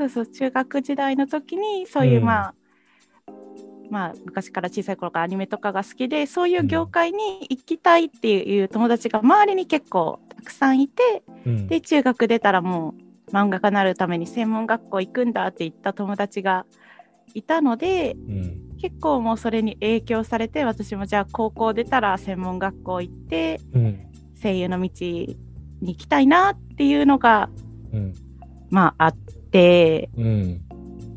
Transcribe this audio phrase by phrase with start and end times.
[0.00, 2.24] そうそう中学時代の時にそういう、うん。
[2.24, 2.54] まあ
[3.90, 11.66] まあ昔から小さい頃からアニメとかが好きでそういう業界に行きたいっていう友達が周りに結構たくさんいてうん。
[11.66, 12.94] で中学出たらも
[13.28, 16.66] う漫画家になるために専門学校行くんだって言った友達が
[17.34, 18.56] いたのでうん。
[18.80, 24.06] 結構もうそれに影響されて私もじゃあ高校出たら専門学校行ってうん。
[24.40, 25.36] 声優の道に
[25.82, 27.50] 行きたいなっていうのが
[27.92, 28.14] うん。
[28.70, 29.39] まああって
[30.16, 30.60] うん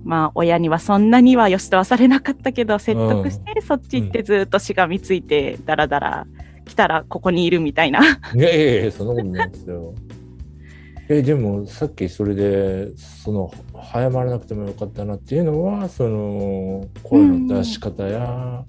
[0.03, 6.27] まあ親にはそんなにはよしとはされなかったけど説得してそっち行ってずっとしがみついてダラダラ
[6.65, 8.01] 来たらここにいるみたいな。
[8.35, 9.93] いやいやいやそんなことないですよ。
[11.09, 18.63] えでもさっきそれでその早まらなくてもよかったなっていうのはその声の出し方や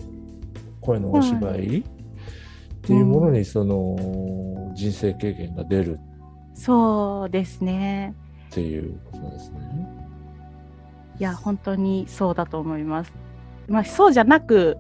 [0.81, 1.83] 声のお芝居っ
[2.83, 6.01] ていうものにその人生経験が出る
[6.55, 8.15] そうですね。
[8.55, 9.59] っていうことですね。
[11.19, 13.13] いや本当にそうだと思います。
[13.67, 14.77] まあそうじゃなく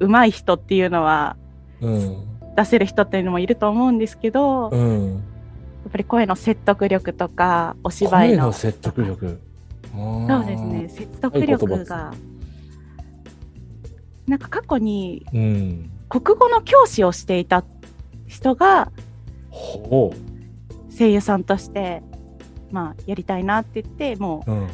[0.00, 1.36] 上手い人っていうのは
[1.80, 2.24] うん
[2.56, 5.20] 出せる人っていうのもいると思うんですけど、やうん、っ
[5.90, 9.40] ぱり声の説得力とかお芝居の説得力。
[9.90, 10.88] そそうですね。
[10.90, 12.12] 説得力が
[14.26, 15.90] なんか過去にうん。
[16.10, 17.64] 国語の教師をしていた
[18.26, 18.90] 人が
[19.50, 20.14] ほ
[20.90, 22.02] 声優さんとして
[22.70, 24.50] まあやりたいなって言ってもう。
[24.50, 24.64] うん。
[24.64, 24.68] う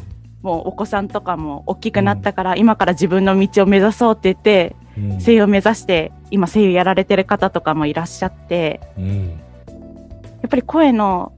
[0.45, 9.29] もうお子さんとかも大きくなったから、今から自分の道を目指そうって言ってうん声優を目指して今声優やられてる方とかもいらっしゃってうん。
[9.31, 11.33] やっぱり声の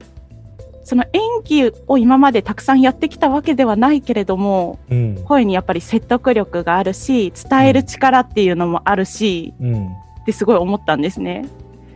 [0.83, 5.23] その演技を今までたくさんやってきたわけではないけれどもうん。
[5.23, 9.87] 声にやっぱり説得力があるし伝える力っていうのもあるし、うん。
[9.87, 11.45] ってすごい思ったんですね。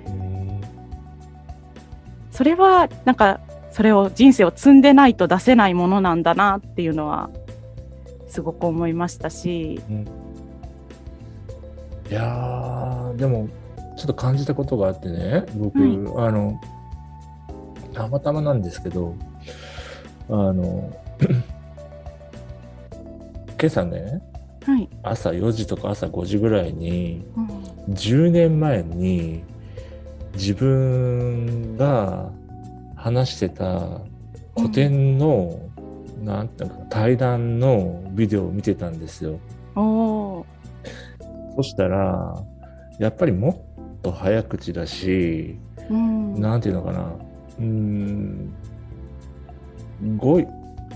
[0.07, 0.61] うん
[2.31, 7.29] それはなんかそれを人生を積んでないと出せないものなんだなっていうのは
[8.27, 9.73] すごく思いましたし、
[12.09, 13.49] いやーでも
[13.97, 16.59] ちょっと感じたことがあってね僕、はあの
[17.93, 19.15] たまたまなんですけど
[20.29, 20.91] あの
[23.59, 24.21] 今朝ね
[24.63, 27.47] はい、朝4時とか朝5時ぐらいにうん。
[27.93, 29.43] 10年前に
[30.35, 32.31] 自分が
[33.01, 33.99] 話してた
[34.55, 35.59] 古典の、
[36.23, 39.39] なんていうのかな対談のビデオを見てたんですよ。
[41.55, 42.35] そしたら、
[42.99, 43.65] やっぱりも
[43.97, 45.57] っと早口だし、
[45.89, 46.39] うん。
[46.39, 47.01] なんていうのかな、
[47.59, 48.53] うーん、
[50.17, 50.47] 語彙、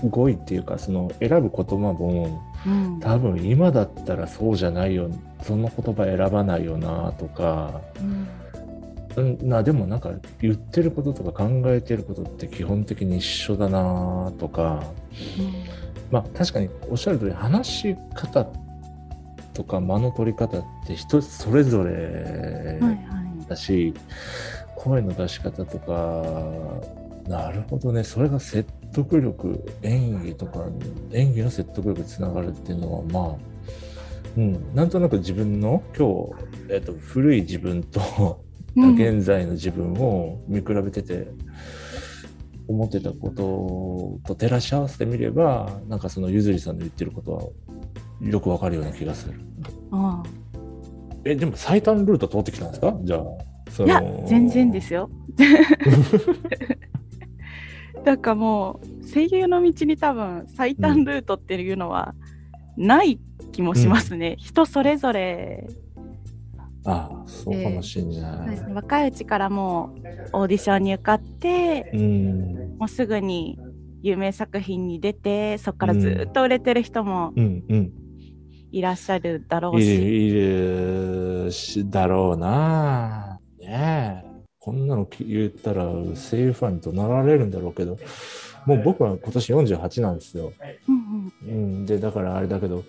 [0.08, 3.00] 語彙っていうか、その選ぶ言葉も、うん。
[3.00, 5.10] 多分今だったらそうじゃないよ、
[5.42, 8.28] その言葉選ばないよなとか、うんうん、
[9.22, 10.10] なでもなんか
[10.40, 14.84] 言ってることとか考えてることって基本的に一緒だなとか、
[16.10, 18.46] まあ確かにおっしゃる通り話し方
[19.54, 21.98] とか間の取り方って人それぞれは
[22.78, 23.48] いはい。
[23.48, 23.94] だし、
[24.76, 26.22] 声の出し方とか
[27.28, 28.04] なるほどね。
[28.04, 30.64] それが説得力演技とか
[31.12, 33.36] 演技の説得力につながるっていうのはまあ、
[34.36, 36.36] うん、なんとなく自分の今
[36.68, 38.45] 日、えっと、古い自分とうん
[38.94, 41.28] 現在の自分を見比べてて
[42.68, 47.42] 思ってたことと照らし合わせてみればなんかそのゆずりさんの言ってることは
[48.20, 49.40] よくわかるような気がする。
[49.92, 50.22] あ
[51.24, 52.96] えでも最短ルート通ってきたんですか？
[53.02, 53.20] じゃあ
[53.70, 55.10] そあいや全然ですよ。
[58.04, 62.14] だからもう声優の道に多分最短ルートっていうのは
[62.76, 63.18] ない
[63.52, 64.36] 気もしますね。
[64.38, 65.68] 人それぞれ
[66.86, 68.72] ああそうかもしんない。
[68.72, 69.94] 若いうちからも
[70.32, 72.76] うオーディションに受かってうん。
[72.78, 73.58] もうすぐに
[74.02, 77.64] 有名作品に出てそこからずっと売れてる人もうん。
[77.68, 77.92] うん。
[78.70, 83.40] いらっしゃるだろうし、いるいるしだろうな。
[83.58, 84.26] ねえ。
[84.58, 87.98] こんなの言ったら声優ファンに怒鳴られるんだろうけど。
[88.66, 90.52] もう僕は今年48なんですよ。
[90.88, 91.32] うん。
[91.42, 92.84] うん、でだからあれだけど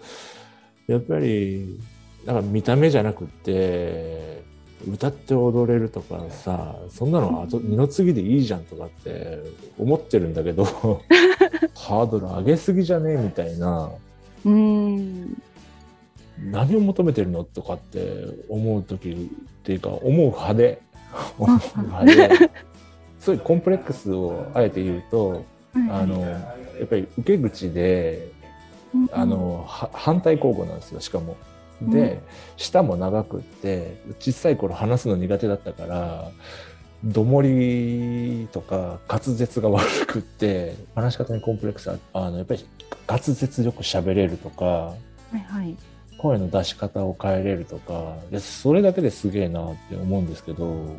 [0.87, 1.79] やっぱり
[2.27, 4.43] なんか見た目じゃなくって
[4.85, 9.39] 歌って踊れるとかさそんなの後二の次でいいじゃんとかって
[9.79, 10.65] 思ってるんだけど
[11.73, 13.89] ハードル上げすぎじゃねえみたいな。
[14.45, 14.53] うん。
[14.53, 15.41] うん
[16.51, 20.81] 何を求めてるのとかって思う時っていうか思う派で。
[21.39, 22.51] 思う派で
[23.19, 25.43] そういうコンプレックスをあえて言うと
[25.89, 26.37] あのや
[26.83, 28.31] っぱり受け口で
[29.11, 31.35] あのは反対交互なんですよしかも。
[31.81, 32.21] で、
[32.57, 36.31] 舌も長くって小さい頃話すの苦手だったから
[37.03, 42.65] どもりとか滑舌が悪くって話し方にコンプレックスああのやっぱり
[43.07, 44.95] 滑舌よく喋れるとかは
[45.33, 45.75] いはい。
[46.17, 50.95] 声の出し方を変えれるとかでそれだけですげえなって思うんですけど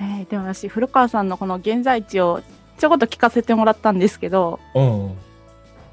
[0.00, 2.40] えーでも私、古川さんのこの現在地を
[2.78, 5.12] ちょこっと聞かせてもらったんですけど、うん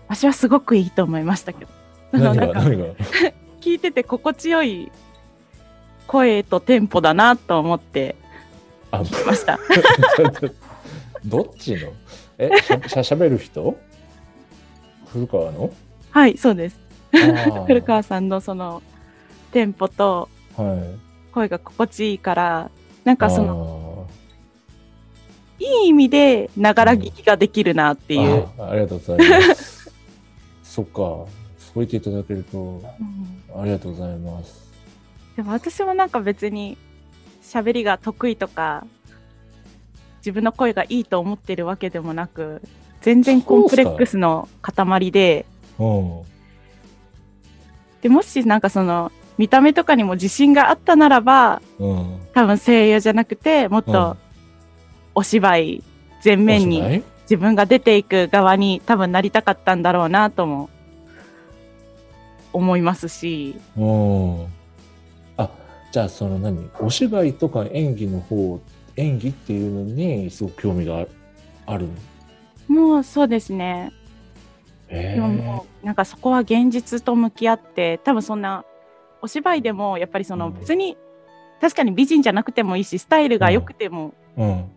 [0.08, 1.77] 私はすごくいいと思いましたけど。
[2.12, 2.86] 何なんかが何が？
[3.62, 4.92] 聞いてて心地よい
[6.08, 8.16] 声とテンポだなと思って
[8.92, 9.60] あ聞きました。
[11.26, 11.92] どっちの？
[12.38, 12.50] え
[12.88, 13.78] しゃしゃべる人？
[15.08, 15.72] 古川の？
[16.12, 16.80] はい、そうです。
[17.68, 18.82] 古川さんのその
[19.52, 21.34] テンポとはい。
[21.34, 22.72] 声が心地いいから、
[23.04, 24.08] なんかその、の
[25.60, 28.48] いい意味でながら聞きができるなっていう。
[28.58, 29.92] あありがとうございます。
[30.64, 31.26] そっか
[31.78, 33.62] そう言っていただけるとうん。
[33.62, 34.68] ありがとうございます。
[35.36, 36.78] でも私もなんか別に
[37.44, 38.86] 喋りが得意とか、
[40.20, 42.62] 自分の声がいいと思ってるわけでもなく、
[43.02, 45.46] 全然コンプレックスの塊で、
[45.78, 46.22] うん。
[48.02, 52.20] でもしなんかその見た目とかにも自信があったならば、うん。
[52.34, 54.18] 多分声優じゃなくてもっと
[55.14, 55.84] お芝居
[56.22, 60.72] 全面に自分が出ていく側に多分なりたかったんだろうなとも
[62.54, 63.56] 思いますし。
[63.78, 64.46] うん
[65.38, 65.50] あ
[65.92, 66.70] じゃあその何？
[66.80, 68.60] お芝居とか演技の方
[68.96, 71.06] 演技っていうのにすごく興味があ
[71.68, 71.88] ある
[72.68, 73.92] もうそうですね。
[74.90, 78.66] へでももうなんかそこは現実と向き合って多分そんな
[79.22, 80.60] お芝居でもやっぱりそのうん。
[80.60, 80.98] 別に
[81.60, 84.70] 確かに美人じゃなくてもいいしスタイルが良くてもうん。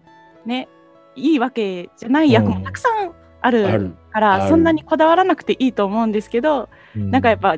[0.47, 0.69] ね、
[1.17, 3.93] いいわけじゃない役もたくさんあある。
[4.13, 7.57] からそんなにこだわらなくていいと思うんですけどなんかやっぱ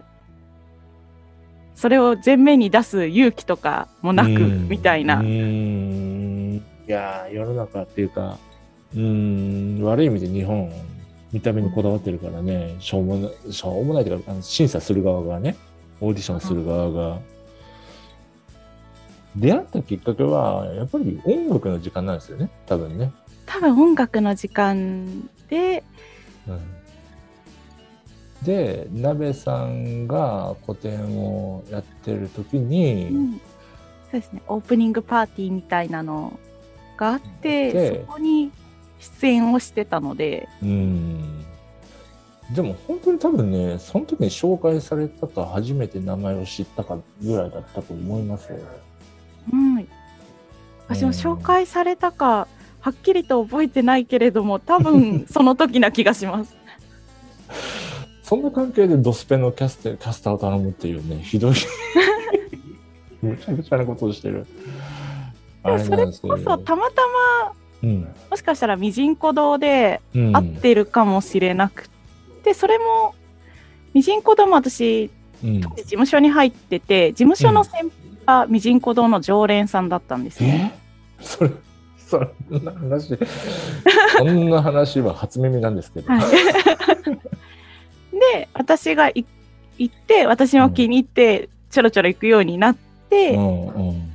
[1.75, 4.69] それを前面に出す勇気とかもなくうん。
[4.69, 5.19] みたいな。
[5.19, 6.57] うーん。
[6.87, 8.39] いやー世の中っていうか
[8.95, 10.71] うーん悪い意味で日本
[11.33, 15.57] 見た目にこだわってるからねしょうもないしょうもないというか審査する側がね
[16.01, 17.21] オーディションする側が、
[19.37, 23.13] 出会ったきっかけはやっぱり音楽の時間なんですよね多分ね、
[23.47, 25.85] 多分音楽の時間で
[26.49, 26.61] うん、
[28.43, 33.33] で鍋さんが個展をやってる時に、うん。
[33.33, 34.43] そうですね。
[34.49, 36.41] オープニングパーティーみたいなの
[36.97, 38.51] があってでそこに
[39.21, 40.49] 出演をしてたので。
[40.63, 41.45] うん。
[42.55, 48.59] でも本当に多分ね、その時に紹介されたか、初めて名前を知ったかぐらいだったと思いますよ。
[49.53, 49.89] うん。
[50.89, 52.49] 私も紹介されたか
[52.83, 56.57] はっきりと覚えてないけれども多分 その時な気がします。
[58.23, 61.55] そんな関係でドスペのキャステキャスターを頼むっていうね、ひどい、
[63.23, 64.47] むちゃくちゃなことをしてる。
[65.65, 67.03] でもそれこそたまた
[67.45, 67.53] ま
[67.83, 71.89] うんもしかしたらミジンコ堂でうん、会ってるかもしれなく
[72.43, 73.15] て、それも
[73.95, 75.11] ミジンコ堂も私
[75.45, 77.91] うん、当時事務所に入ってて事務所の先
[78.27, 80.75] 輩がミジンコ堂の常連さんだったんですね。
[81.21, 81.25] え？
[81.25, 81.51] それ、
[82.13, 82.19] そ
[82.59, 83.19] んな話、
[84.19, 86.13] そんな話は初耳なんですけど。
[86.13, 86.21] はい、
[88.13, 89.25] で私がい
[89.79, 92.77] 行って私も気に入ってちょろちょろ行くようになっ
[93.09, 94.09] て、うんうん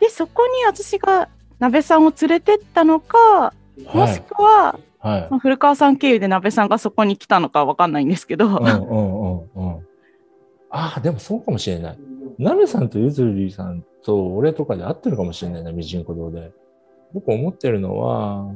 [0.00, 1.28] でそこに私が
[1.60, 3.54] 鍋さんを連れてったのか、
[3.94, 9.86] もしくは、はいその古川さん経由で鍋さんがそこに来たのかわかんないんですけど、うんうんうんうん。
[10.70, 11.98] ああ、でもそうかもしれない。
[12.38, 16.50] ナメさんとゆずりさんと俺とかで会ってるかもしれないな、ミジンコ堂で。
[17.12, 18.52] 僕思ってるのは、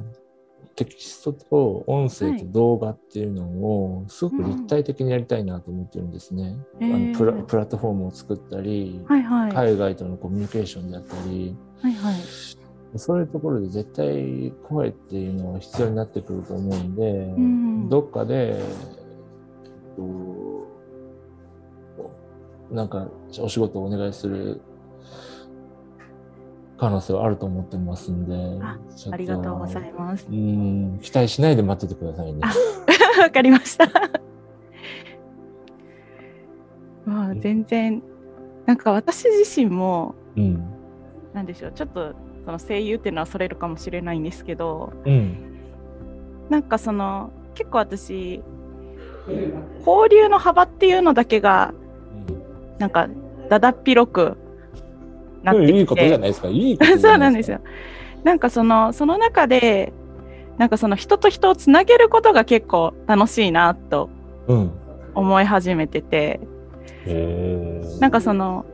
[0.77, 6.59] テキストと音声と動画っていうのをすごく立体的にやりたいなと思ってるんですね。
[6.81, 11.95] あのプラプラットフォームを作ったり、はいはい、はい海外とのコミュニケーションであったり、はい
[12.99, 17.89] そういうところで絶対声っていうのは必要になってくると思うんで、ん。
[17.89, 18.63] どっかで、えっ
[19.97, 20.67] と
[22.71, 23.09] なんか
[23.39, 24.61] お仕事をお願いする
[26.79, 28.35] 可能性はあると思ってますんで、
[29.11, 30.27] ありがとうございます。
[30.31, 32.41] うん、期待しないで待っててくださいね。
[33.21, 33.87] わかりました。
[37.07, 38.03] まあ全然
[38.67, 40.63] なんか私自身もうん。
[41.33, 42.15] なんでしょうちょっと
[42.45, 45.37] その声優っていうのはそれるかもしれないんですけどうん。
[46.49, 48.43] なんかその結構私
[49.85, 51.75] 交流の幅っていうのだけが
[52.79, 53.09] なんか
[53.49, 54.37] だだっ広く
[55.47, 55.79] なってきて。
[55.79, 56.49] いいことじゃないですか。
[56.49, 57.61] いいことじ そうないんですすよ。
[58.25, 59.93] なんかそのその中で
[60.59, 64.11] なんかその人と人をつなげることが結構楽しいなと
[64.49, 64.71] うん。
[65.15, 66.41] 思い始めてて。
[67.07, 68.01] へー。
[68.01, 68.65] なんかその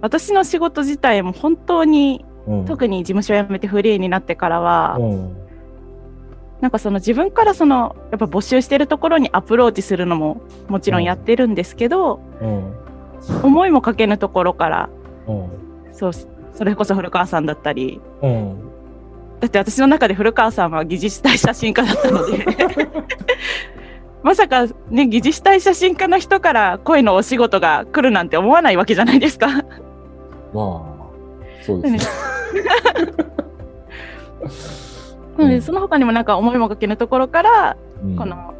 [0.00, 5.36] 私の仕事自体も本当にうん、特に事務所辞めてフリーになってからは、うん。
[6.60, 12.74] なんかその自分からそのやっぱ募集してるところにアプローチするのももちろんやってるんですけど、うん。
[13.42, 14.90] 思いもかけぬところから
[15.28, 15.61] うん
[16.02, 16.12] そう
[16.54, 18.00] それこそ古川さんだったり。
[18.22, 18.58] うん。
[19.40, 22.44] だって私の中で古川さんは疑似したい写真家だったので。
[24.22, 29.46] まさかね疑似したい写真家の人から声のお仕事が来るなんて思わないわけじゃないですか。
[29.48, 29.62] まあ
[31.62, 31.98] そうですね。
[35.38, 38.16] なのでその他にもなんか思いもかけぬところから、うん。
[38.16, 38.54] この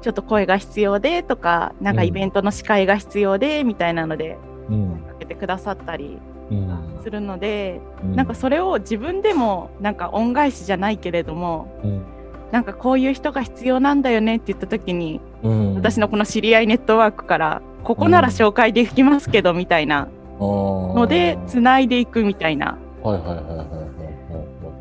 [0.00, 4.38] ちょっと声が必要でとかなんかイベントの司会が必要でみたいなので。
[4.70, 5.04] うん。
[5.08, 6.18] かけてくださったり
[6.50, 7.00] うん。
[7.02, 8.16] するので、うん。
[8.16, 12.02] なんかそれを自分でもなんか恩返しじゃないけれどもうん。
[12.50, 15.74] なんかこういう人が必要なんだよねって言った時に、うん。
[15.74, 22.78] 私のこの知り合いネットワークからここなら紹介できますけどみたいなののでつないでいくみたいな。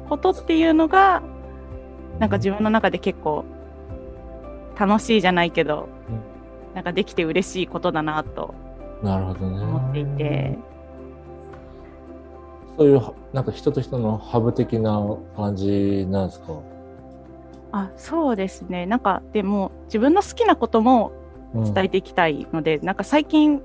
[0.10, 1.24] ことっていうのが
[2.20, 3.46] なんか自分の中で結構
[4.78, 5.88] 楽しいじゃないけど、
[6.76, 8.54] なんかできて嬉しいことだなと
[9.04, 9.64] なるほどね。
[9.64, 10.58] 思っていて、
[12.78, 13.02] そういう
[13.34, 15.02] なんか人と人のハブ的な
[15.36, 16.54] 感じなんですか？
[17.74, 21.14] あそうですねなんかでも自分の好きなことも
[21.56, 23.62] うん伝えていきたいので、なんか最近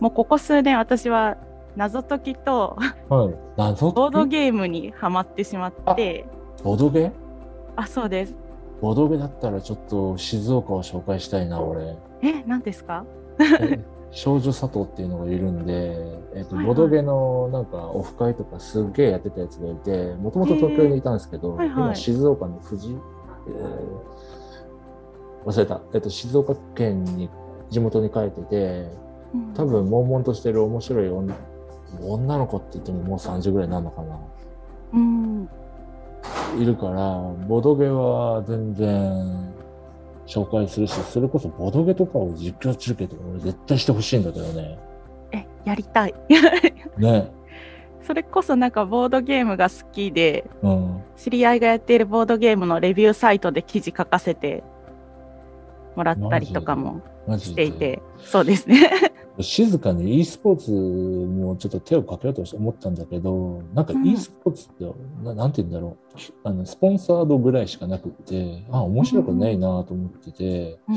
[0.00, 1.36] もうここ数年私は
[1.76, 2.76] 謎解きと
[3.08, 3.34] はい。
[3.56, 6.24] 謎ボードゲームにハマってしまって
[6.64, 7.12] ボドゲ
[7.76, 8.34] あそうです
[8.80, 11.96] ボドゲだったらちょっと静岡を紹介したいな、俺。
[12.22, 13.04] え何ですか？
[13.60, 13.78] え
[14.12, 15.96] 少女佐藤っていうのがいるんで、
[16.36, 21.76] えっとボドゲのなんかオフ会とかすっげえやってたやつがいて、もともと東京にいたんですけど、はいはい。
[21.76, 24.32] 今静岡の富士、えー
[25.44, 27.28] 忘れた、えっと、静岡県に
[27.68, 28.86] 地元に帰ってて、
[29.34, 29.54] うん。
[29.54, 31.34] 多分悶々としてる面白い女
[32.00, 34.18] 女の子って言ってももう30ぐらいになるのかな。
[34.94, 35.48] うん。
[36.58, 39.51] いるから、ボドゲは全然
[40.26, 44.78] 紹介するし、それこそボドゲとかを実況中継とか俺絶対してほしいんだけどね。
[45.32, 46.14] えやりたい
[46.98, 47.30] ね。
[48.02, 51.02] それこそなんかボードゲームが好きでうん。
[51.16, 54.64] 知り合いがやっているボードゲームのレビューサイトで記事書かせて
[55.96, 57.00] もらったりとかも。
[57.38, 58.90] していてそうですね。
[59.40, 64.06] 静かに e スポーツもちょっと手をかけようと思ったんだけど、なんかうん。
[64.06, 64.84] e スポーツって、
[65.24, 66.16] ななんて言うんだろう。
[66.44, 70.96] あの、スポンサードぐらいしかなくって、あ、面白くないなと思ってて、うん。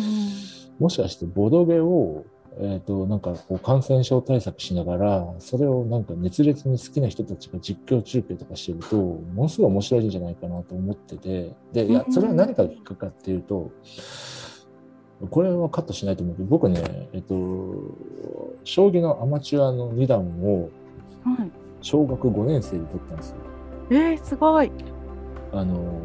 [0.79, 2.25] もしかしてボドゲを、
[2.59, 13.71] えっ、と、なんかこう感染症対策しながら、それをなんか熱烈に好きな人たちが実況中継とかしてると、ものすごい面白いんじゃないかなと思ってて、で、いやう、んそれは何かがきっかけかっていうと、
[15.29, 17.36] これはカットしないと思うけど、僕ね、えっ、と、
[18.63, 20.69] 将棋のアマチュアの2段を
[21.24, 21.51] はい。
[21.81, 23.36] 小学5年生で取ったんですよ。
[23.91, 24.72] えー、すごい。
[25.51, 26.01] あの、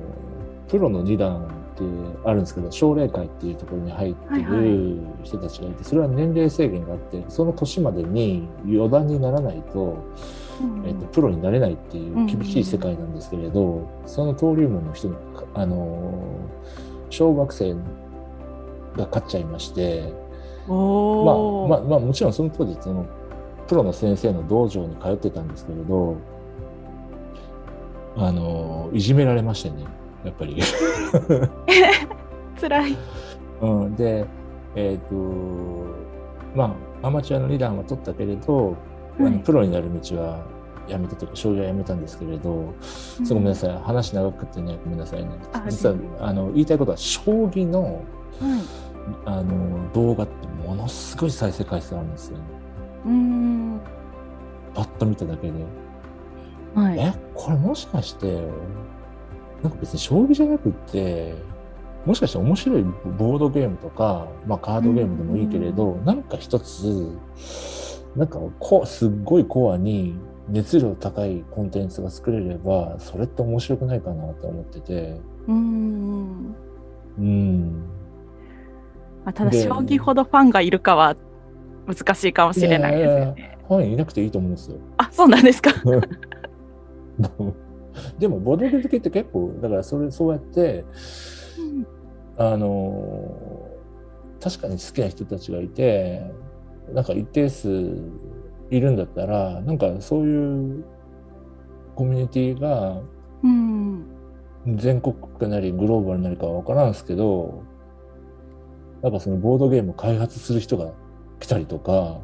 [0.69, 1.85] プロの2段って
[2.25, 9.97] あるんですけど、奨励会っていうところに入ってはいはる人たちがいて、それは年齢制限があって、その年までに4段にならないと、
[10.61, 15.14] うんえっと、プロになれないっていう厳しい世界なんですけれど、その登竜門の人に、
[15.55, 16.12] あの、
[17.09, 17.75] 小学生
[19.00, 20.12] が勝っちゃいまして、
[20.69, 20.78] まあ
[21.69, 23.07] まあ、まあ、もちろんその当時、その、
[23.66, 26.16] プロの先生の道場に通ってたんですけれど、
[28.16, 29.85] あの、いじめられましてね、
[30.25, 30.57] やっぱり。
[32.61, 32.97] 辛い。
[33.62, 34.26] うん、で、
[34.75, 35.14] えっ、と、
[36.54, 38.76] まあ、アマチュアの2段は取ったけれど、
[39.19, 39.33] あはい。
[39.33, 40.40] のプロになる道は
[40.88, 45.30] やめたとか、将棋はやめたんですけれど、そうごめんなさい、話長くってね、ごめんなさいね。
[45.52, 45.62] あ。
[45.69, 48.89] 実はあの言いたいことは、将棋のはい
[49.25, 52.45] あの動画ってものすごい再生回数あるんですよね。
[53.07, 53.80] うーん
[54.75, 55.64] パッと見ただけで。
[56.75, 58.40] はいえ、これもしかして、
[59.62, 61.35] なんか別に将棋じゃなくって、
[62.07, 62.85] もしかして面白い
[63.19, 67.11] ボードゲームとか、まあカードゲームでもいいけれど、なんか一つ、
[68.16, 70.16] なんかこすっごいコアに
[70.49, 76.54] 熱量高いコンテンツが作れれば、それって面白くないかなと思ってて、うーん
[77.19, 77.83] うん。
[79.25, 81.17] あただで将棋ほどファンがいるかは
[81.87, 83.59] 難しいかもしれないですよね。
[83.69, 84.77] ファンいなくていいと思うんですよ。
[84.97, 85.71] あそうなんですか？
[88.19, 90.85] でも、ボードゲーム系って結構、だからそれ、そうやって、
[92.39, 93.69] あの
[94.43, 96.23] 確かに好きな人たちがいて
[96.95, 97.69] なんか一定数
[98.71, 100.85] いるんだったらなんかそういう
[101.95, 102.99] コミュニティが
[103.43, 104.07] うん
[104.77, 107.62] 全国区なりグローバルなりかは分からんすけど
[109.02, 110.92] なんかそのボードゲームを開発する人が
[111.38, 112.21] 来たりとか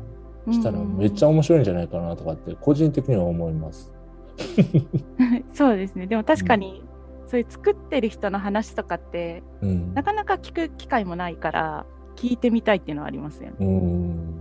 [0.51, 3.93] したらめっちゃ面白いんじゃないかなとかって個人的には思います。
[5.53, 6.07] そうですね。
[6.07, 6.83] でも確かに、
[7.27, 9.95] そういう作ってる人の話とかって、うん。
[9.95, 13.57] なかなか聞く機会もないから、聞いてみたいっていうのはありますよね。
[13.61, 14.35] うん。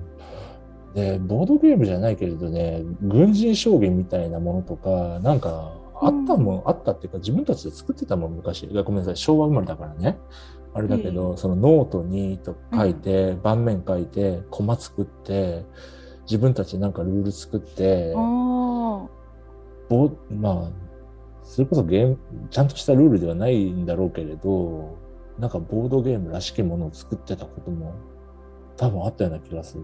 [0.94, 8.68] でボードゲームじゃないけれどね軍人将棋みたいなものとかなんかあったもん、あったっていうか自分たちで作ってたもん昔。
[8.68, 9.18] ごめんなさい。
[9.18, 10.18] 昭和生まれだからね
[10.76, 15.66] あれだけど、そのノートにと書いて、盤面書いてコマ作って
[16.26, 19.08] 自分たちでなんかルール作っておー。
[19.88, 20.70] ボまあ
[21.44, 22.18] それこそゲーム
[22.50, 24.98] ちゃんとしたルールではないんだろうけれど
[25.38, 27.94] なんかボードゲームらしきものを作ってたことも
[28.78, 29.84] 多分あったような気がする。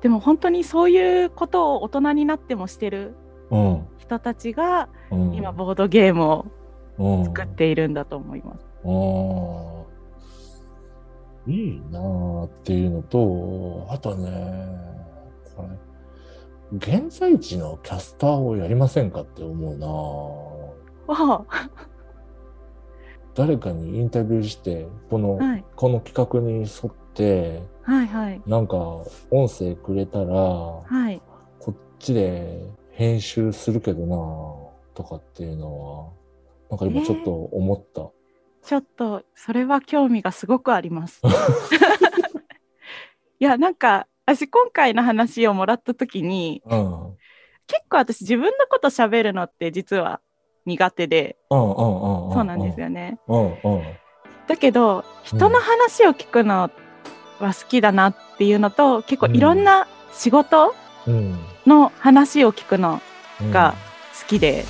[0.00, 3.14] でも本当にそういうことを大人になってもしてる
[3.50, 3.86] うん。
[3.98, 5.34] 人たちがうん。
[5.34, 6.46] 今ボードゲームを
[6.98, 7.24] うん。
[7.26, 8.66] 作っているんだと思います。
[8.66, 8.73] うん
[11.46, 14.66] いいなあっていうのと、あとね、
[15.56, 19.86] これ、現在地のキャスターをやりませんかって思うな
[23.34, 28.76] 誰かにインタビューして、この、あはいこの企画に沿って、はいはいなんか
[29.30, 31.16] 音声くれたら、こはい。
[31.16, 32.62] っちで
[32.92, 34.18] 編集するけどなあ
[34.94, 36.10] とかっていうのは、
[36.70, 38.10] なんか今ちょっと思った。
[38.64, 41.20] ちょっとそれは興味がすごくあります。
[43.38, 47.16] いやなんか私今回の話をもらった時にうん。
[47.66, 50.20] 結構私自分のこと喋るのって実は
[50.66, 51.36] 苦手で。
[51.50, 53.18] そうなんですよね。
[54.46, 56.70] だけど人の話を聞くの
[57.40, 60.74] は好きだなっていうのと結構いろんな仕事
[61.06, 61.38] うん。
[61.66, 63.00] の話を聞くの
[63.40, 63.74] うんが
[64.20, 64.64] 好きで。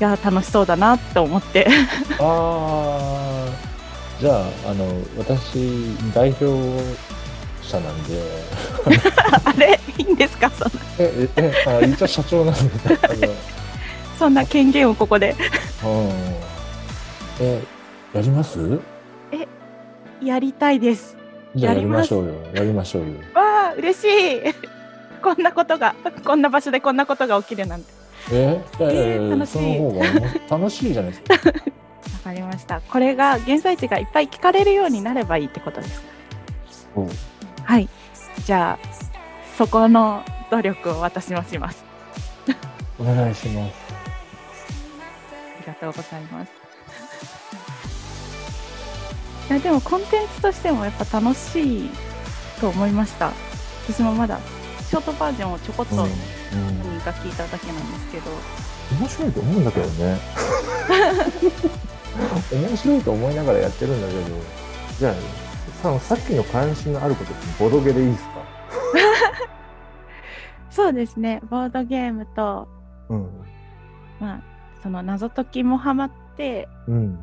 [0.00, 1.66] いや楽しそうだなと思って。
[2.18, 3.46] ああ、
[4.20, 4.86] じゃあ、あの、
[5.18, 6.46] 私、代表
[7.62, 8.22] 者なんで、
[9.44, 9.78] あれ？
[9.98, 10.48] いいんですか？
[10.50, 10.80] そんな。
[10.98, 12.60] え、え、えあ一応社長なんで、
[14.18, 15.36] そんな権限をここで。
[15.84, 16.10] うん。
[17.40, 17.62] え、
[18.14, 18.80] やります？
[20.22, 21.16] やりたいです。
[21.54, 22.34] やりましょうよ。
[22.54, 23.08] やりましょうよ。
[23.34, 24.40] わあ嬉しい。
[25.22, 27.92] こんなことがこんな場所でこんなことが起きるなんて
[28.32, 29.52] えいやいやいやえー楽しい。
[29.54, 30.04] その方が
[30.58, 31.34] 楽しいじゃないですか。
[31.50, 31.52] わ
[32.24, 32.80] かりました。
[32.80, 36.00] これが現在地がいっぱい聞かれるようになればいいってことです
[36.94, 37.02] か？
[37.64, 37.88] はい。
[38.44, 38.86] じゃあ
[39.56, 41.84] そこの努力を私もします。
[42.98, 43.72] お願いします。
[45.58, 46.50] ありがとうございます。
[49.50, 51.90] いやでもコンテンツとしてもやっぱ楽しい
[52.60, 53.32] と思いました。
[53.88, 54.38] 私もまだ
[54.88, 56.10] ショートバージョンをちょこっとうん
[56.52, 57.00] 何うん。
[57.00, 58.30] か聞いただけなんですけど、
[59.00, 60.18] 面白いと思うんだけどね。
[62.52, 64.20] 面白いと思いながらやってるんだけど、
[64.98, 65.14] じゃあ、
[65.82, 68.30] そのさっきの関心のあることってボドゲでいいですか？
[70.70, 71.40] そうですね。
[71.50, 72.68] ボードゲームと
[73.08, 73.28] うん。
[74.20, 74.40] まあ
[74.82, 76.68] その謎解きもハマって。
[76.88, 77.18] うん。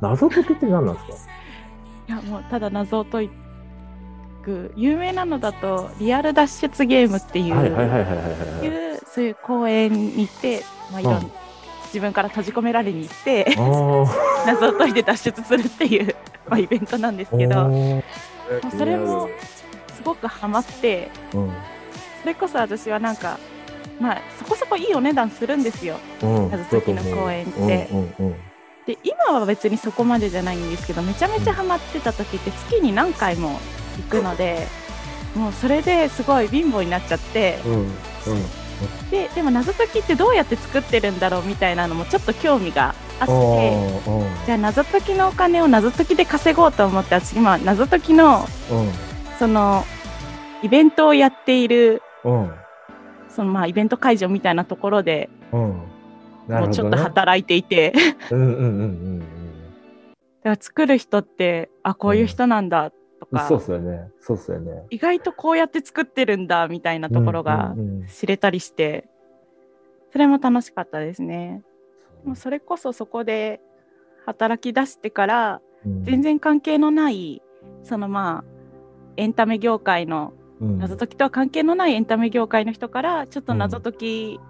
[0.00, 1.32] 謎解きって何なんですか？
[2.08, 3.28] いやもうただ謎を解
[4.48, 11.32] く有名なのだとリアル脱出ゲームっていう,、そういう公園に行って、まあ、いろんうん。
[11.88, 13.46] 自分から閉じ込められに行って
[14.46, 16.14] 謎を解いて脱出するっていう、
[16.46, 19.30] まあ、イベントなんですけどもうそれも
[19.94, 21.52] すごくハマってうん。
[22.22, 23.38] それこそ私はなんか
[24.00, 25.96] まあそこそこいいお値段するんですよ。
[26.22, 26.50] うん。
[26.50, 27.88] 謎解きの公園って。
[28.86, 33.54] で今は別にそこまでじゃないんですけどめちゃめちゃハマってた時って月に何回も行
[34.02, 34.66] くので
[35.34, 37.72] もうそれですごい貧乏になっちゃってうん。
[37.72, 37.90] うん。
[39.10, 43.30] ででも謎解きってどうやって作ってるんだろうみたいなのもちょっと興味があって
[44.06, 44.46] うん。
[44.46, 48.90] じゃあ謎解きのお金を謎解きで稼ごうと思って私今謎解きのうん。
[49.38, 49.84] その
[50.62, 52.52] イベントをやっているうん。
[53.28, 56.60] そのまあイベント会場みたいなところでね。
[56.60, 57.92] もうちょっと働いていて、
[58.30, 59.18] うんうんうんうん
[60.42, 63.38] だから作る人ってあこういう人なんだとうん。
[63.38, 64.10] か、そうっすよね。
[64.20, 64.86] そうっすよね。
[64.90, 69.08] 意外とこうやって作ってるんだみたいなところがうんうんうん知れたりして、
[70.12, 71.62] それも楽しかったですね。
[72.24, 73.60] でもそれこそそこで
[74.26, 77.42] 働き出してからうん全然関係のない
[77.82, 78.44] そのまあ
[79.16, 84.40] エンタメ業界のうん謎解きとは関係のないエンタメ業界の人からちょっと謎解き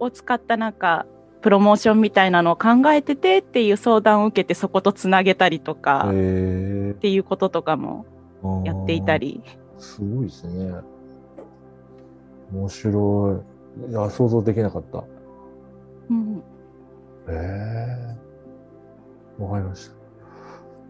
[0.00, 1.06] を使ったなんか
[1.42, 9.18] プロモーションみたいなのを考えててっていう相談を受けてそことつなげたりとかっへていうこととかもーやっていた。
[9.18, 9.42] り。
[9.78, 10.72] すごいですね。
[12.52, 13.42] 面白
[13.88, 13.90] い。
[13.90, 14.98] いや、想像できなかった。
[14.98, 15.02] へ
[16.10, 16.42] うん
[17.28, 18.16] え。
[19.38, 20.02] わかりました。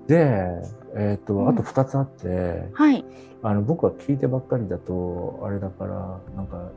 [0.08, 0.62] で、
[0.96, 3.04] えっ、と、うんあと2つあって、はい。
[3.42, 6.70] あの、僕は聞いてばっかりだと、あれだから、なんか、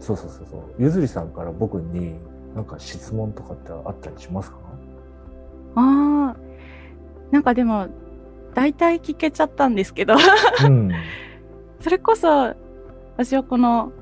[0.00, 2.14] そうそうそうそう、ゆずりさんから僕に、
[2.56, 4.56] なんか質問とかってあったりしますか？
[5.76, 6.36] ああ。
[7.30, 7.88] なんかでも、
[8.54, 10.14] 大体聞けちゃったんですけど、
[10.64, 10.90] うん。
[11.80, 12.54] それこそ、
[13.16, 13.92] 私はこの、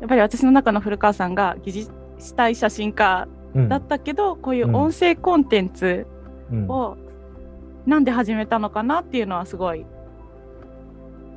[0.00, 3.68] やっぱり私の中の古川さんが疑似したい写真家うん。
[3.68, 6.06] だったけど、こういう音声コンテンツ
[6.50, 6.68] うん。
[6.70, 6.96] を
[7.86, 9.84] なんで始めたのかなっていうのはすごい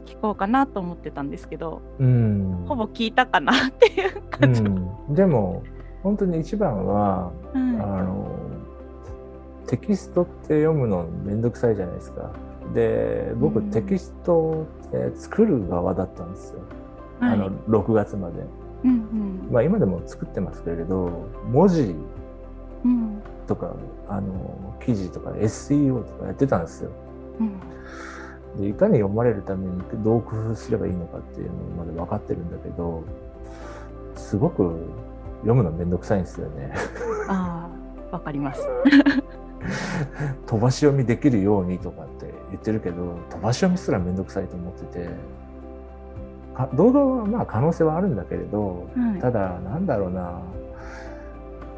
[0.05, 2.65] 聞こうかなと思ってたんですけど、うん。
[2.67, 4.61] ほぼ聞いたかなっていうう感じ。
[4.61, 5.15] ん。
[5.15, 5.63] でも、
[6.03, 8.27] 本当に一番は、あうんの、
[9.67, 12.31] テキストって読むのめんどくさいじゃないですか。
[12.73, 16.59] で、僕、うんテキストって作る側だったんですよ。
[17.19, 18.43] はいあの、6月まで。
[18.85, 21.95] うんうんまあ今でも作ってますけれど、文字
[22.83, 23.73] うんとか、
[24.09, 26.91] あの、記事とか SEO とかやってたんですよ。
[28.55, 33.03] うんで、いかに読まれるためにどう工夫すればいいのかっていうのまで分かってるんだけど、
[34.15, 34.87] すごく
[35.41, 36.73] 読むのめんどくさいんですよね。
[37.27, 37.67] あ
[38.11, 38.67] あ、わかります。
[40.45, 45.09] 飛ばし読みできるようにとかって言ってるけど、飛ばし読みすらめんどくさいと思ってて、
[46.53, 50.41] か動画はまあ可能性はあるんだけれど、はいただなんだろうな、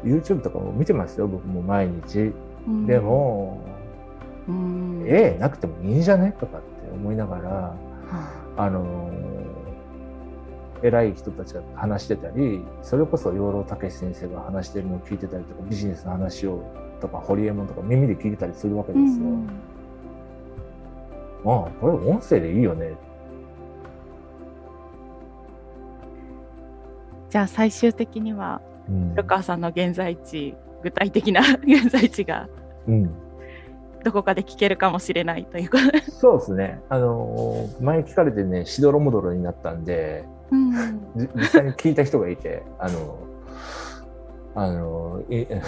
[0.04, 2.32] YouTube とかも見てますよ、僕も毎日。
[2.66, 3.60] うんで、も、
[4.48, 6.32] うん、絵なくてもいいんじゃね？
[6.38, 7.74] とかって思いながら、は
[8.56, 8.70] あ。
[8.70, 9.66] のー
[10.82, 16.62] 偉い人たちが話してたり、それこそ養老孟司先生が話してるのを聞いてたりとか、ビジネスの話を
[17.00, 19.24] とか、ホリエモンとか耳で聞いてたりするわけいですよ。
[19.24, 19.48] うん
[21.46, 22.94] ああ、これ音声でいいよね。
[27.30, 29.10] じゃあ最終的にはうん。
[29.10, 32.48] 古川さんの現在地具体的な 現在地が。
[32.88, 33.10] うん、
[34.06, 36.80] どこかで聞けるかもしれないということで、そうですね。
[36.88, 40.70] あのー前聞かれてね、しどろもどろになったんで、うん、
[41.16, 43.18] じ実際に聞いた人がいて、あの、
[44.54, 45.44] あの、い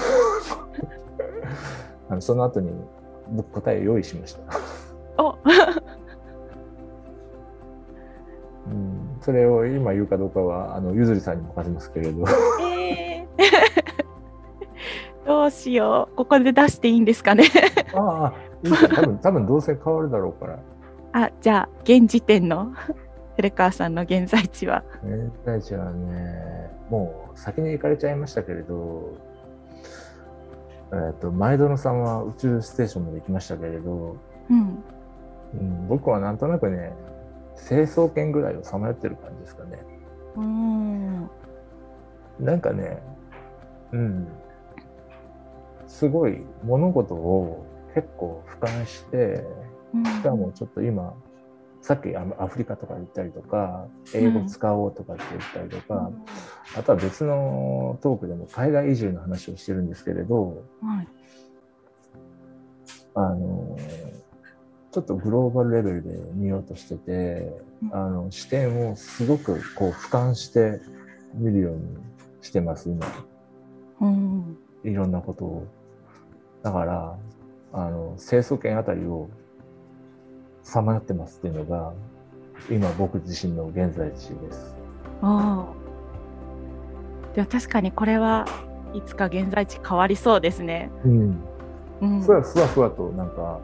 [2.08, 2.70] あのその後に
[3.32, 4.40] 僕答えを用意しました。
[5.20, 5.36] お
[8.68, 12.24] うん、それを今言うかどうかは、あの、ゆずりさんに任せますけれど。
[12.62, 13.67] えー
[15.38, 16.16] どうしよう。
[16.16, 17.44] ここで出していいんですかね。
[17.94, 18.34] ああ、
[18.96, 20.58] 多分、 多分どうせ変わるだろうから。
[21.12, 22.72] あじゃあ現時点の
[23.36, 24.82] 古川さんの現在地は。
[25.04, 29.12] 現在地はね、もう先に行かれちゃいましたけれど、
[30.92, 34.16] えっ、と、前園さんは宇宙ステーションまで行きましたけれど、
[34.50, 34.82] うん。
[35.54, 36.92] うん、僕はなんとなくね、
[37.54, 39.78] 成層圏ぐらいをさまよってる感じですかね。
[40.36, 41.30] うん。
[42.40, 43.00] なんかね、
[43.92, 44.28] うん、
[45.88, 49.44] すごい物事を結構俯瞰して、
[50.04, 51.14] しかもちょっと今、
[51.80, 56.10] さっきアフリカとか行ったりとか、英語使おうとかって言ったりとか、
[56.76, 61.08] あとは別のトークでも海外移住の話をしてるんですけれど、はい。
[63.14, 63.76] あの、
[64.92, 67.94] ちょっとグローバルレベルで見ようとしてて、うん。
[67.94, 70.80] あの、視点をすごくこう俯瞰して
[71.34, 71.96] 見るように
[72.42, 73.06] してます、今。
[74.00, 74.58] うん。
[74.84, 75.66] いろんなことを。
[76.62, 77.18] だから、
[77.72, 79.28] あの、清楚圏あたりを
[80.62, 81.92] さまよってますっていうのが、
[82.70, 84.76] 今僕自身の現在地です。
[85.22, 85.78] ああ
[87.34, 88.46] では確かにこれは
[88.94, 90.90] いつか現在地変わりそうですね。
[91.04, 91.40] うん。
[92.00, 93.60] うん、ふわふわふわとなんか、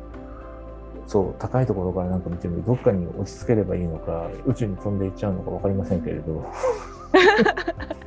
[1.06, 6.44] そう、高いところからなんか見ても、どっかに落ち着ければいいのか、宇宙に飛んでいっちゃうのかわかりませんけれど。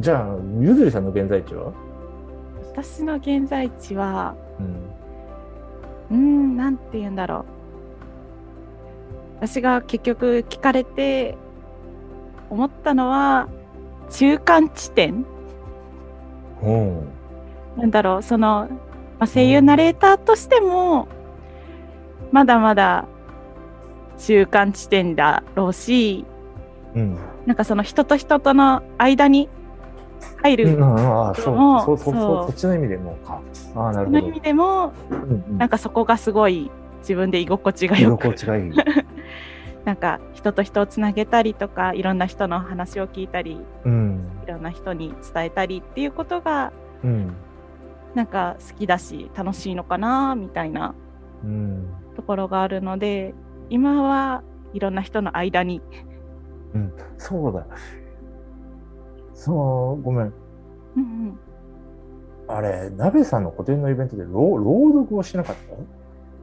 [0.00, 1.72] じゃあ、ゆずりさんの現在地は？
[2.72, 4.66] 私の現在地はうん。
[6.10, 7.44] うーんなんて言うんだろう
[9.40, 11.36] 私が結局聞かれて
[12.50, 13.48] 思ったのは
[14.10, 15.26] 中間地点
[16.62, 17.08] うん。
[17.76, 18.68] なんだろうその、
[19.18, 21.08] まあ、声優ナレーターとしても
[22.30, 23.06] まだまだ
[24.18, 26.24] 中間地点だろうし
[26.94, 27.18] うん。
[27.46, 29.48] なんかその人と人との間に
[30.42, 33.40] 入る、うん、ああ、そう、もそう、そう、そうそっちの意味でもか。
[33.74, 34.40] ああ、なるほどその意味。
[34.40, 38.72] でもうんうんなんかそこがすごい自分で居心地が居よく心地がいい。
[39.84, 44.28] なんか人と人をつなげたりとかいろんな人の話を聞いたりうん。
[44.44, 47.32] いろんな人に伝えたりっていうことがうん。
[48.14, 50.94] なんか好きだし楽しいのかなみたいな
[51.42, 51.86] うん。
[52.16, 53.34] ところがあるので
[53.70, 54.42] 今は
[54.74, 55.80] いろんな人の間に
[56.74, 56.92] うん。
[57.16, 57.66] そうだ。
[59.38, 60.32] そう、ごめん。
[60.96, 61.38] うん
[62.48, 65.56] あれ、鍋さんの個展のイベントで朗朗読をしなかっ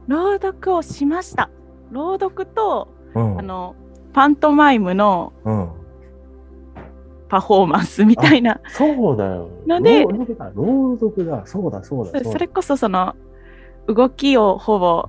[0.06, 1.50] 朗読をしました。
[1.90, 3.38] 朗読と、たうん。
[3.40, 3.74] あの、
[4.12, 5.68] パントマイムのうん。
[7.28, 8.60] パフォーマンスみたいな。
[8.68, 9.50] そうだよ。
[9.66, 11.42] ので朗読だ。
[11.44, 12.24] そうだ、そうだ。
[12.24, 13.16] それこそその、
[13.88, 15.08] 動きをほぼ、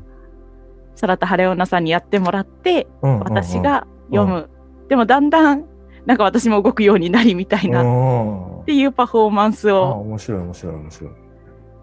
[1.00, 4.50] 空田晴夫奈さんにやってもらって、私が読む。
[4.90, 5.66] でもだんだん、
[6.08, 11.12] なんか私も動くようになりみたいな、っうんていうパフォーマンスあを面白い、面白い、面白い。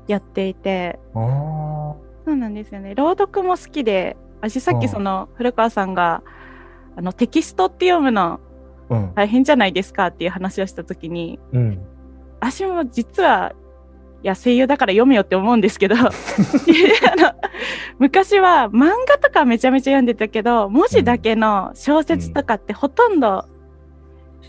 [0.09, 0.99] やっていて。
[1.13, 2.95] そうなんですよね。
[2.95, 6.23] 朗読も好きで、私さっうんきその古川さんが、
[6.97, 8.41] あのテキストって読むの
[8.89, 9.13] うん。
[9.15, 11.79] 大変じゃないですかっていう話をしたときに、うん。
[12.41, 13.53] 私も実は、
[14.23, 16.11] いや、声優だから読めよって思うんですけど、 あの
[17.99, 23.45] 昔は漫画とかめちゃめちゃ読んでたけど、文字だけの小説とかってほとんど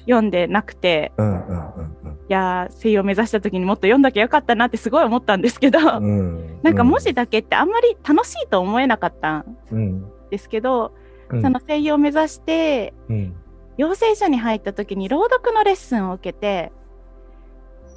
[0.06, 1.96] 読んでなくて、うんうんうん
[2.28, 6.04] いやー、声優を目指した時にもっと読んだきゃよかったなってすごい思ったんですけど、うん。
[6.04, 6.22] う
[6.58, 6.60] ん。
[6.64, 10.12] なんか文字だけってあんまり楽しいと思えなかったんうん。
[10.32, 10.92] ですけど、
[11.30, 11.42] うん。
[11.44, 13.36] その声優を目指して、うん。
[13.78, 16.72] 養成所に入った時に朗読のレッスンを受けて、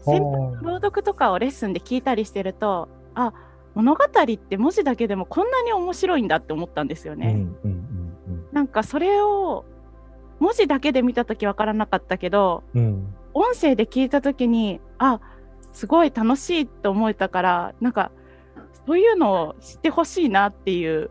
[0.05, 3.33] 先輩は朗読とかをレッスンで聞いたりしてると、あ、
[3.75, 7.33] 物語って文字だけでもこんなに面白いんだって思ったんですよあね。
[7.33, 8.09] うんうんうん
[8.53, 9.64] なんかそれを
[10.40, 12.83] 文字だけで見た時わからなかったけど、うん。
[12.83, 13.14] うん。
[13.35, 15.20] 音声で聞いた時に、あ、
[15.72, 18.11] すごい楽しいと思えたから、なんか
[18.87, 21.11] そういうのを知ってほしいなっていう、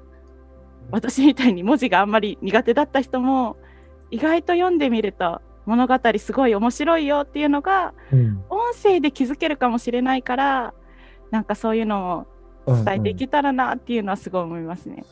[0.92, 3.58] 私みたいに文字があんまり苦手だった人も、
[4.10, 8.44] 意外と読んでみると物語すごい面白いよっていうのが、うん。
[8.50, 10.74] 音声で気づけるかもしれないから、
[11.30, 12.26] なんかそういうの
[12.66, 15.04] を伝えていけたらなっていうのはすごい思いますね。